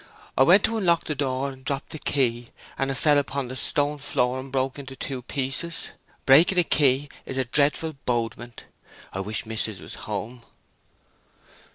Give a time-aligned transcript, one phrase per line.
[0.35, 3.55] I went to unlock the door and dropped the key, and it fell upon the
[3.55, 5.91] stone floor and broke into two pieces.
[6.25, 8.63] Breaking a key is a dreadful bodement.
[9.13, 10.41] I wish mis'ess was home."